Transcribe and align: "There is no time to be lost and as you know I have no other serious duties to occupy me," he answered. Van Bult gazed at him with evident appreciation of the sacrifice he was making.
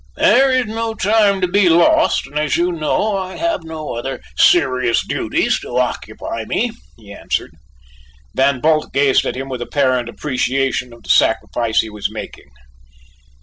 "There 0.15 0.49
is 0.49 0.65
no 0.65 0.95
time 0.95 1.41
to 1.41 1.47
be 1.47 1.69
lost 1.69 2.25
and 2.25 2.39
as 2.39 2.57
you 2.57 2.71
know 2.71 3.15
I 3.15 3.35
have 3.35 3.63
no 3.63 3.93
other 3.93 4.19
serious 4.35 5.05
duties 5.05 5.59
to 5.59 5.77
occupy 5.77 6.43
me," 6.43 6.71
he 6.97 7.13
answered. 7.13 7.51
Van 8.33 8.61
Bult 8.61 8.91
gazed 8.93 9.27
at 9.27 9.35
him 9.37 9.47
with 9.47 9.61
evident 9.61 10.09
appreciation 10.09 10.91
of 10.91 11.03
the 11.03 11.09
sacrifice 11.11 11.81
he 11.81 11.91
was 11.91 12.09
making. 12.09 12.47